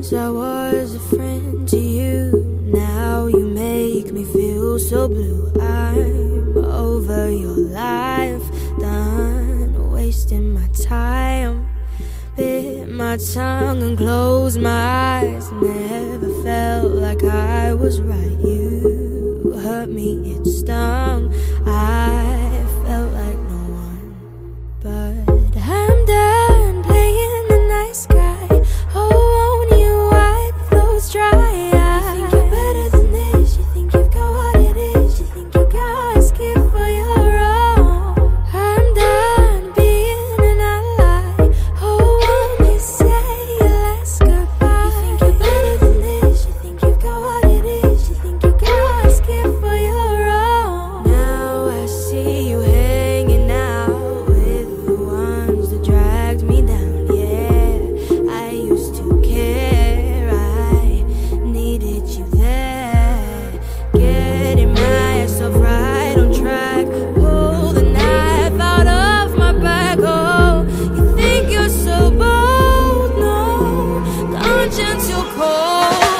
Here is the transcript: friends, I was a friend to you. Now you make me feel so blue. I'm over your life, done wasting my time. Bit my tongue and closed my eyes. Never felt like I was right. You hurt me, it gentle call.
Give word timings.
friends, 0.00 0.14
I 0.14 0.30
was 0.30 0.94
a 0.94 1.00
friend 1.00 1.68
to 1.68 1.78
you. 1.78 2.70
Now 2.72 3.26
you 3.26 3.46
make 3.46 4.12
me 4.12 4.24
feel 4.24 4.78
so 4.78 5.08
blue. 5.08 5.52
I'm 5.60 6.56
over 6.56 7.30
your 7.30 7.56
life, 7.56 8.42
done 8.78 9.90
wasting 9.92 10.54
my 10.54 10.68
time. 10.68 11.68
Bit 12.36 12.88
my 12.88 13.18
tongue 13.18 13.82
and 13.82 13.98
closed 13.98 14.60
my 14.60 15.20
eyes. 15.20 15.52
Never 15.52 16.42
felt 16.42 16.92
like 16.92 17.22
I 17.24 17.74
was 17.74 18.00
right. 18.00 18.38
You 18.40 19.52
hurt 19.62 19.90
me, 19.90 20.32
it 20.32 20.46
gentle 74.70 75.24
call. 75.34 76.19